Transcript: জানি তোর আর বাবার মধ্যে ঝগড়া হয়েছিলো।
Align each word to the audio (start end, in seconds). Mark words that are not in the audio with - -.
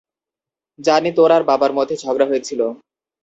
জানি 0.79 1.09
তোর 1.17 1.29
আর 1.31 1.43
বাবার 1.49 1.71
মধ্যে 1.77 1.95
ঝগড়া 1.97 2.25
হয়েছিলো। 2.27 2.67